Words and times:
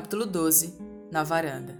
Capítulo 0.00 0.24
12 0.24 0.78
Na 1.12 1.22
varanda. 1.22 1.78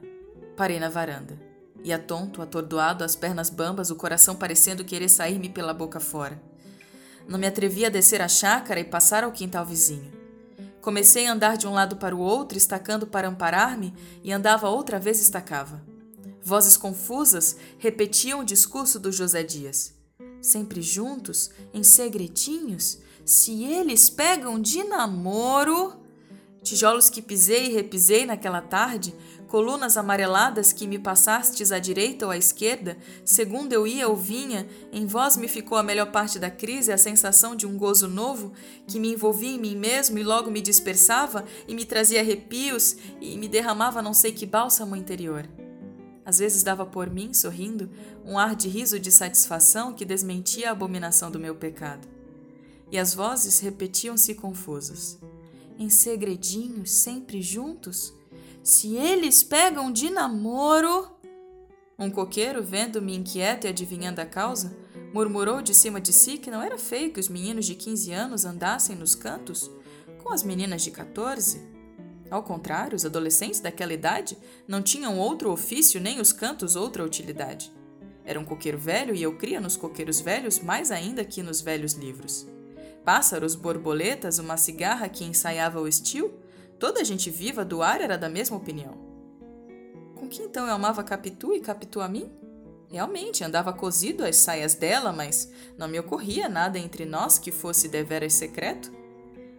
Parei 0.54 0.78
na 0.78 0.90
varanda. 0.90 1.40
Ia 1.82 1.98
tonto, 1.98 2.42
atordoado, 2.42 3.02
as 3.02 3.16
pernas 3.16 3.48
bambas, 3.48 3.90
o 3.90 3.96
coração 3.96 4.36
parecendo 4.36 4.84
querer 4.84 5.08
sair-me 5.08 5.48
pela 5.48 5.72
boca 5.72 5.98
fora. 5.98 6.38
Não 7.26 7.38
me 7.38 7.46
atrevia 7.46 7.86
a 7.86 7.90
descer 7.90 8.20
a 8.20 8.28
chácara 8.28 8.78
e 8.78 8.84
passar 8.84 9.24
ao 9.24 9.32
quintal 9.32 9.64
vizinho. 9.64 10.12
Comecei 10.82 11.26
a 11.26 11.32
andar 11.32 11.56
de 11.56 11.66
um 11.66 11.72
lado 11.72 11.96
para 11.96 12.14
o 12.14 12.20
outro, 12.20 12.58
estacando 12.58 13.06
para 13.06 13.26
amparar-me, 13.26 13.94
e 14.22 14.30
andava 14.30 14.68
outra 14.68 14.98
vez 15.00 15.18
estacava. 15.18 15.82
Vozes 16.42 16.76
confusas 16.76 17.56
repetiam 17.78 18.40
o 18.40 18.44
discurso 18.44 19.00
do 19.00 19.10
José 19.10 19.42
Dias. 19.42 19.94
Sempre 20.42 20.82
juntos, 20.82 21.50
em 21.72 21.82
segredinhos, 21.82 22.98
se 23.24 23.64
eles 23.64 24.10
pegam 24.10 24.60
de 24.60 24.84
namoro. 24.84 25.98
Tijolos 26.62 27.08
que 27.08 27.22
pisei 27.22 27.66
e 27.66 27.72
repisei 27.72 28.26
naquela 28.26 28.60
tarde, 28.60 29.14
colunas 29.48 29.96
amareladas 29.96 30.72
que 30.72 30.86
me 30.86 30.98
passastes 30.98 31.72
à 31.72 31.78
direita 31.78 32.26
ou 32.26 32.30
à 32.30 32.36
esquerda, 32.36 32.98
segundo 33.24 33.72
eu 33.72 33.86
ia 33.86 34.06
ou 34.06 34.14
vinha, 34.14 34.68
em 34.92 35.06
vós 35.06 35.38
me 35.38 35.48
ficou 35.48 35.78
a 35.78 35.82
melhor 35.82 36.12
parte 36.12 36.38
da 36.38 36.50
crise, 36.50 36.92
a 36.92 36.98
sensação 36.98 37.56
de 37.56 37.66
um 37.66 37.78
gozo 37.78 38.06
novo 38.06 38.52
que 38.86 39.00
me 39.00 39.12
envolvia 39.12 39.50
em 39.50 39.58
mim 39.58 39.74
mesmo 39.74 40.18
e 40.18 40.22
logo 40.22 40.50
me 40.50 40.60
dispersava 40.60 41.46
e 41.66 41.74
me 41.74 41.86
trazia 41.86 42.20
arrepios 42.20 42.96
e 43.20 43.38
me 43.38 43.48
derramava 43.48 44.02
não 44.02 44.12
sei 44.12 44.30
que 44.30 44.44
bálsamo 44.44 44.94
interior. 44.94 45.48
Às 46.26 46.38
vezes 46.38 46.62
dava 46.62 46.84
por 46.84 47.08
mim, 47.08 47.32
sorrindo, 47.32 47.90
um 48.22 48.38
ar 48.38 48.54
de 48.54 48.68
riso 48.68 49.00
de 49.00 49.10
satisfação 49.10 49.94
que 49.94 50.04
desmentia 50.04 50.68
a 50.68 50.72
abominação 50.72 51.30
do 51.30 51.40
meu 51.40 51.54
pecado. 51.54 52.06
E 52.92 52.98
as 52.98 53.14
vozes 53.14 53.58
repetiam-se 53.60 54.34
confusas 54.34 55.18
em 55.80 55.88
segredinhos, 55.88 56.90
sempre 56.90 57.40
juntos? 57.40 58.12
Se 58.62 58.96
eles 58.96 59.42
pegam 59.42 59.90
de 59.90 60.10
namoro. 60.10 61.10
Um 61.98 62.10
coqueiro, 62.10 62.62
vendo-me 62.62 63.16
inquieto 63.16 63.66
e 63.66 63.68
adivinhando 63.68 64.20
a 64.20 64.26
causa, 64.26 64.76
murmurou 65.14 65.62
de 65.62 65.74
cima 65.74 65.98
de 65.98 66.12
si 66.12 66.36
que 66.36 66.50
não 66.50 66.62
era 66.62 66.76
feio 66.76 67.10
que 67.10 67.18
os 67.18 67.30
meninos 67.30 67.64
de 67.64 67.74
15 67.74 68.12
anos 68.12 68.44
andassem 68.44 68.94
nos 68.94 69.14
cantos 69.14 69.70
com 70.22 70.30
as 70.30 70.42
meninas 70.42 70.82
de 70.82 70.90
14. 70.90 71.62
Ao 72.30 72.42
contrário, 72.42 72.94
os 72.94 73.06
adolescentes 73.06 73.60
daquela 73.60 73.94
idade 73.94 74.36
não 74.68 74.82
tinham 74.82 75.18
outro 75.18 75.50
ofício 75.50 75.98
nem 75.98 76.20
os 76.20 76.30
cantos 76.30 76.76
outra 76.76 77.04
utilidade. 77.04 77.72
Era 78.22 78.38
um 78.38 78.44
coqueiro 78.44 78.78
velho 78.78 79.14
e 79.14 79.22
eu 79.22 79.36
cria 79.38 79.60
nos 79.60 79.78
coqueiros 79.78 80.20
velhos 80.20 80.60
mais 80.60 80.90
ainda 80.90 81.24
que 81.24 81.42
nos 81.42 81.62
velhos 81.62 81.94
livros 81.94 82.46
pássaros, 83.04 83.54
borboletas, 83.54 84.38
uma 84.38 84.56
cigarra 84.56 85.08
que 85.08 85.24
ensaiava 85.24 85.80
o 85.80 85.88
estilo, 85.88 86.32
toda 86.78 87.00
a 87.00 87.04
gente 87.04 87.30
viva 87.30 87.64
do 87.64 87.82
ar 87.82 88.00
era 88.00 88.16
da 88.16 88.28
mesma 88.28 88.56
opinião. 88.56 88.98
Com 90.14 90.28
que 90.28 90.42
então 90.42 90.66
eu 90.66 90.74
amava 90.74 91.02
Capitu 91.02 91.54
e 91.54 91.60
Capitu 91.60 92.00
a 92.00 92.08
mim? 92.08 92.30
Realmente, 92.90 93.44
andava 93.44 93.72
cozido 93.72 94.24
às 94.24 94.36
saias 94.36 94.74
dela, 94.74 95.12
mas 95.12 95.50
não 95.78 95.86
me 95.86 95.98
ocorria 95.98 96.48
nada 96.48 96.78
entre 96.78 97.04
nós 97.04 97.38
que 97.38 97.52
fosse 97.52 97.88
deveras 97.88 98.34
secreto. 98.34 98.90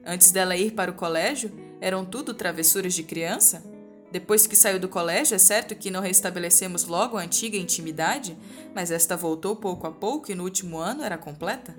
Antes 0.06 0.32
dela 0.32 0.56
ir 0.58 0.72
para 0.72 0.92
o 0.92 0.96
colégio, 0.96 1.52
eram 1.80 2.04
tudo 2.04 2.34
travessuras 2.34 2.94
de 2.94 3.04
criança. 3.04 3.64
Depois 4.12 4.46
que 4.46 4.56
saiu 4.56 4.78
do 4.78 4.90
colégio, 4.90 5.36
é 5.36 5.38
certo 5.38 5.76
que 5.76 5.90
não 5.90 6.02
restabelecemos 6.02 6.86
logo 6.86 7.18
a 7.18 7.22
antiga 7.22 7.56
intimidade, 7.56 8.38
mas 8.76 8.92
esta 8.92 9.16
voltou 9.16 9.56
pouco 9.56 9.88
a 9.88 9.92
pouco 9.92 10.30
e 10.30 10.36
no 10.36 10.44
último 10.44 10.78
ano 10.78 11.02
era 11.02 11.18
completa. 11.18 11.74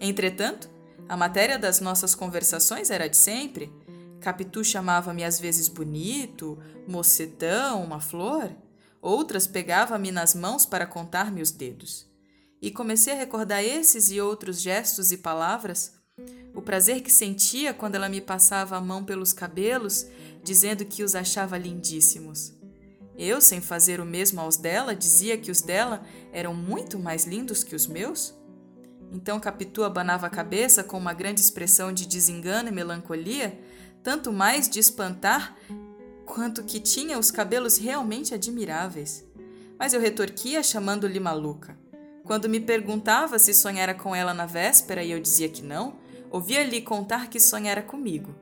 Entretanto, 0.00 0.70
a 1.08 1.16
matéria 1.16 1.58
das 1.58 1.80
nossas 1.80 2.14
conversações 2.14 2.90
era 2.90 3.08
de 3.08 3.16
sempre. 3.16 3.72
Capitu 4.20 4.64
chamava-me 4.64 5.24
às 5.24 5.38
vezes 5.38 5.68
bonito, 5.68 6.58
mocetão, 6.86 7.82
uma 7.82 8.00
flor. 8.00 8.50
Outras 9.00 9.46
pegava-me 9.46 10.12
nas 10.12 10.34
mãos 10.34 10.64
para 10.64 10.86
contar-me 10.86 11.42
os 11.42 11.50
dedos. 11.50 12.06
E 12.60 12.70
comecei 12.70 13.12
a 13.12 13.16
recordar 13.16 13.62
esses 13.62 14.10
e 14.10 14.20
outros 14.20 14.60
gestos 14.60 15.10
e 15.10 15.18
palavras. 15.18 15.94
O 16.54 16.62
prazer 16.62 17.00
que 17.02 17.10
sentia 17.10 17.74
quando 17.74 17.96
ela 17.96 18.08
me 18.08 18.20
passava 18.20 18.76
a 18.76 18.80
mão 18.80 19.04
pelos 19.04 19.32
cabelos, 19.32 20.06
dizendo 20.44 20.84
que 20.84 21.02
os 21.02 21.14
achava 21.14 21.58
lindíssimos. 21.58 22.52
Eu, 23.16 23.40
sem 23.40 23.60
fazer 23.60 24.00
o 24.00 24.04
mesmo 24.04 24.40
aos 24.40 24.56
dela, 24.56 24.94
dizia 24.94 25.36
que 25.36 25.50
os 25.50 25.60
dela 25.60 26.04
eram 26.32 26.54
muito 26.54 26.98
mais 26.98 27.24
lindos 27.24 27.64
que 27.64 27.74
os 27.74 27.86
meus. 27.86 28.34
Então 29.12 29.38
Capitu 29.38 29.84
abanava 29.84 30.26
a 30.26 30.30
cabeça 30.30 30.82
com 30.82 30.96
uma 30.96 31.12
grande 31.12 31.40
expressão 31.40 31.92
de 31.92 32.06
desengano 32.06 32.70
e 32.70 32.72
melancolia, 32.72 33.60
tanto 34.02 34.32
mais 34.32 34.68
de 34.68 34.80
espantar 34.80 35.54
quanto 36.24 36.64
que 36.64 36.80
tinha 36.80 37.18
os 37.18 37.30
cabelos 37.30 37.76
realmente 37.76 38.32
admiráveis. 38.32 39.24
Mas 39.78 39.92
eu 39.92 40.00
retorquia 40.00 40.62
chamando-lhe 40.62 41.20
maluca. 41.20 41.78
Quando 42.24 42.48
me 42.48 42.58
perguntava 42.58 43.38
se 43.38 43.52
sonhara 43.52 43.94
com 43.94 44.14
ela 44.14 44.32
na 44.32 44.46
véspera 44.46 45.04
e 45.04 45.10
eu 45.10 45.20
dizia 45.20 45.48
que 45.48 45.62
não, 45.62 45.98
ouvia-lhe 46.30 46.80
contar 46.80 47.28
que 47.28 47.38
sonhara 47.38 47.82
comigo. 47.82 48.34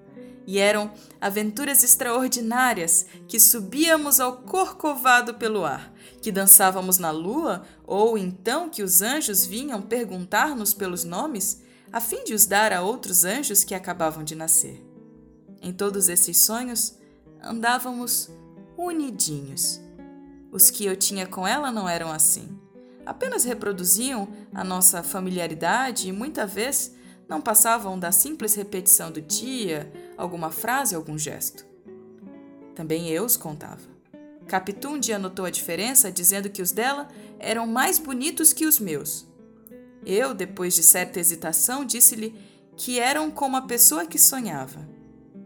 E 0.46 0.58
eram 0.58 0.90
aventuras 1.20 1.84
extraordinárias 1.84 3.06
que 3.28 3.38
subíamos 3.38 4.20
ao 4.20 4.38
corcovado 4.38 5.34
pelo 5.34 5.64
ar, 5.64 5.92
que 6.20 6.32
dançávamos 6.32 6.98
na 6.98 7.10
lua, 7.10 7.62
ou 7.86 8.16
então 8.18 8.68
que 8.68 8.82
os 8.82 9.02
anjos 9.02 9.46
vinham 9.46 9.80
perguntar-nos 9.80 10.74
pelos 10.74 11.04
nomes, 11.04 11.62
a 11.92 12.00
fim 12.00 12.24
de 12.24 12.34
os 12.34 12.46
dar 12.46 12.72
a 12.72 12.82
outros 12.82 13.24
anjos 13.24 13.64
que 13.64 13.74
acabavam 13.74 14.24
de 14.24 14.34
nascer. 14.34 14.84
Em 15.62 15.72
todos 15.72 16.08
esses 16.08 16.38
sonhos, 16.38 16.94
andávamos 17.42 18.30
unidinhos. 18.76 19.80
Os 20.50 20.70
que 20.70 20.84
eu 20.84 20.96
tinha 20.96 21.26
com 21.26 21.46
ela 21.46 21.70
não 21.70 21.88
eram 21.88 22.10
assim. 22.10 22.48
Apenas 23.04 23.44
reproduziam 23.44 24.28
a 24.54 24.64
nossa 24.64 25.02
familiaridade 25.02 26.08
e 26.08 26.12
muita 26.12 26.46
vez 26.46 26.94
não 27.30 27.40
passavam 27.40 27.96
da 27.96 28.10
simples 28.10 28.54
repetição 28.54 29.12
do 29.12 29.22
dia, 29.22 29.90
alguma 30.16 30.50
frase, 30.50 30.96
algum 30.96 31.16
gesto. 31.16 31.64
Também 32.74 33.08
eu 33.08 33.24
os 33.24 33.36
contava. 33.36 33.88
Capitu 34.48 34.88
um 34.88 34.98
dia 34.98 35.16
notou 35.16 35.44
a 35.44 35.50
diferença, 35.50 36.10
dizendo 36.10 36.50
que 36.50 36.60
os 36.60 36.72
dela 36.72 37.06
eram 37.38 37.68
mais 37.68 38.00
bonitos 38.00 38.52
que 38.52 38.66
os 38.66 38.80
meus. 38.80 39.28
Eu, 40.04 40.34
depois 40.34 40.74
de 40.74 40.82
certa 40.82 41.20
hesitação, 41.20 41.84
disse-lhe 41.84 42.34
que 42.76 42.98
eram 42.98 43.30
como 43.30 43.56
a 43.56 43.62
pessoa 43.62 44.04
que 44.04 44.18
sonhava. 44.18 44.88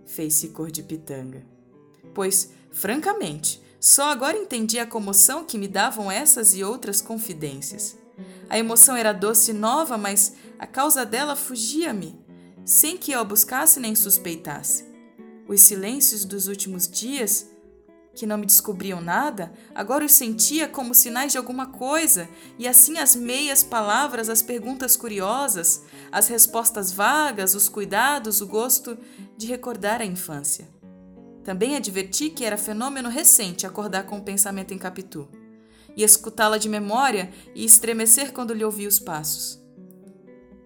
Fez-se 0.07 0.49
cor 0.49 0.71
de 0.71 0.83
pitanga. 0.83 1.45
Pois, 2.15 2.51
francamente, 2.71 3.63
só 3.79 4.11
agora 4.11 4.39
entendi 4.39 4.79
a 4.79 4.87
comoção 4.87 5.45
que 5.45 5.59
me 5.59 5.69
davam 5.69 6.11
essas 6.11 6.55
e 6.55 6.65
outras 6.65 7.03
confidências. 7.03 7.99
A 8.49 8.59
emoção 8.59 8.97
era 8.97 9.13
doce 9.13 9.51
e 9.51 9.55
nova, 9.55 9.99
mas 9.99 10.35
a 10.59 10.67
causa 10.67 11.05
dela 11.05 11.35
fugia-me, 11.35 12.19
sem 12.65 12.97
que 12.97 13.13
eu 13.13 13.21
a 13.21 13.25
buscasse 13.25 13.81
nem 13.81 13.95
suspeitasse. 13.95 14.85
Os 15.47 15.61
silêncios 15.63 16.25
dos 16.25 16.47
últimos 16.47 16.89
dias 16.89 17.51
que 18.15 18.27
não 18.27 18.39
me 18.39 18.47
descobriam 18.47 19.01
nada, 19.01 19.53
agora 19.75 20.05
os 20.05 20.13
sentia 20.13 20.69
como 20.69 20.95
sinais 20.95 21.33
de 21.33 21.39
alguma 21.39 21.67
coisa, 21.67 22.29
e 22.59 22.67
assim 22.67 22.99
as 22.99 23.17
meias 23.17 23.63
palavras, 23.63 24.29
as 24.29 24.41
perguntas 24.41 24.97
curiosas, 24.97 25.83
as 26.13 26.29
respostas 26.29 26.93
vagas, 26.93 27.55
os 27.55 27.69
cuidados, 27.69 28.41
o 28.41 28.47
gosto 28.47 28.97
de 29.37 29.47
recordar 29.47 30.01
a 30.01 30.05
infância. 30.07 30.69
Também 31.43 31.77
adverti 31.77 32.31
que 32.31 32.45
era 32.45 32.57
fenômeno 32.57 33.09
recente 33.09 33.67
acordar 33.67 34.05
com 34.05 34.19
o 34.19 34.23
pensamento 34.23 34.73
em 34.73 34.79
Capitu, 34.79 35.29
e 35.97 36.03
escutá-la 36.03 36.59
de 36.59 36.69
memória 36.69 37.33
e 37.55 37.65
estremecer 37.65 38.33
quando 38.33 38.55
lhe 38.55 38.65
ouvia 38.65 38.89
os 38.89 38.99
passos. 38.99 39.63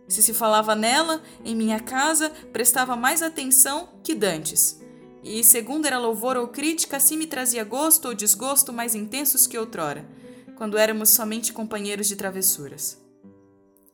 Se 0.09 0.23
se 0.23 0.33
falava 0.33 0.75
nela, 0.75 1.23
em 1.45 1.55
minha 1.55 1.81
casa, 1.81 2.31
prestava 2.53 2.97
mais 2.97 3.23
atenção 3.23 3.89
que 4.03 4.15
dantes 4.15 4.79
e, 5.23 5.43
segundo 5.43 5.87
era 5.87 5.99
louvor 5.99 6.37
ou 6.37 6.49
crítica, 6.49 6.97
assim 6.97 7.17
me 7.17 7.27
trazia 7.27 7.65
gosto 7.65 8.09
ou 8.09 8.15
desgosto 8.15 8.73
mais 8.73 8.95
intensos 8.95 9.47
que 9.47 9.59
outrora, 9.59 10.09
quando 10.57 10.79
éramos 10.79 11.11
somente 11.11 11.53
companheiros 11.53 12.09
de 12.09 12.17
travessuras. 12.17 12.99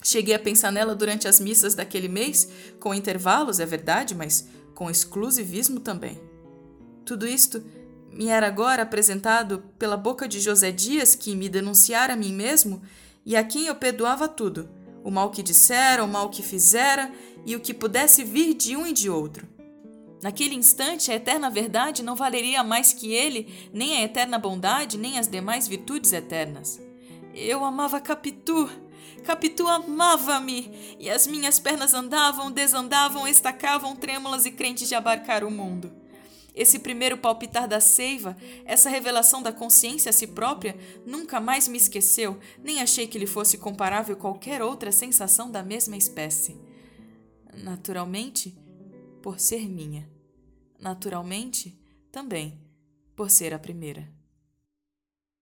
Cheguei 0.02 0.34
a 0.34 0.38
pensar 0.38 0.70
nela 0.70 0.94
durante 0.94 1.26
as 1.26 1.40
missas 1.40 1.74
daquele 1.74 2.08
mês, 2.08 2.48
com 2.78 2.94
intervalos, 2.94 3.58
é 3.58 3.66
verdade, 3.66 4.14
mas 4.14 4.46
com 4.74 4.90
exclusivismo 4.90 5.80
também. 5.80 6.20
Tudo 7.06 7.26
isto 7.26 7.64
me 8.14 8.28
era 8.28 8.46
agora 8.46 8.82
apresentado 8.82 9.64
pela 9.78 9.96
boca 9.96 10.28
de 10.28 10.40
José 10.40 10.70
Dias, 10.70 11.14
que 11.14 11.34
me 11.34 11.48
denunciara 11.48 12.12
a 12.12 12.16
mim 12.16 12.32
mesmo 12.32 12.80
e 13.26 13.36
a 13.36 13.42
quem 13.42 13.66
eu 13.66 13.74
perdoava 13.74 14.28
tudo, 14.28 14.68
o 15.02 15.10
mal 15.10 15.30
que 15.30 15.42
dissera, 15.42 16.04
o 16.04 16.08
mal 16.08 16.28
que 16.30 16.42
fizera 16.42 17.10
e 17.44 17.56
o 17.56 17.60
que 17.60 17.74
pudesse 17.74 18.22
vir 18.22 18.54
de 18.54 18.76
um 18.76 18.86
e 18.86 18.92
de 18.92 19.10
outro. 19.10 19.48
Naquele 20.22 20.54
instante, 20.54 21.10
a 21.10 21.14
eterna 21.16 21.50
verdade 21.50 22.02
não 22.02 22.14
valeria 22.14 22.62
mais 22.62 22.92
que 22.92 23.12
ele, 23.12 23.68
nem 23.72 23.96
a 23.96 24.02
eterna 24.02 24.38
bondade, 24.38 24.96
nem 24.96 25.18
as 25.18 25.28
demais 25.28 25.66
virtudes 25.68 26.12
eternas. 26.12 26.80
Eu 27.34 27.64
amava 27.64 28.00
Capitu. 28.00 28.70
Capitu 29.24 29.66
amava-me, 29.66 30.70
e 30.98 31.10
as 31.10 31.26
minhas 31.26 31.58
pernas 31.58 31.92
andavam, 31.92 32.50
desandavam, 32.50 33.26
estacavam, 33.26 33.96
trêmulas 33.96 34.46
e 34.46 34.50
crentes 34.50 34.88
de 34.88 34.94
abarcar 34.94 35.44
o 35.44 35.50
mundo. 35.50 36.03
Esse 36.54 36.78
primeiro 36.78 37.18
palpitar 37.18 37.66
da 37.66 37.80
seiva, 37.80 38.36
essa 38.64 38.88
revelação 38.88 39.42
da 39.42 39.52
consciência 39.52 40.10
a 40.10 40.12
si 40.12 40.28
própria, 40.28 40.76
nunca 41.04 41.40
mais 41.40 41.66
me 41.66 41.76
esqueceu, 41.76 42.38
nem 42.62 42.80
achei 42.80 43.08
que 43.08 43.18
lhe 43.18 43.26
fosse 43.26 43.58
comparável 43.58 44.16
qualquer 44.16 44.62
outra 44.62 44.92
sensação 44.92 45.50
da 45.50 45.62
mesma 45.64 45.96
espécie. 45.96 46.56
Naturalmente, 47.52 48.56
por 49.20 49.40
ser 49.40 49.68
minha. 49.68 50.08
Naturalmente, 50.78 51.76
também, 52.12 52.60
por 53.16 53.30
ser 53.30 53.52
a 53.52 53.58
primeira. 53.58 54.08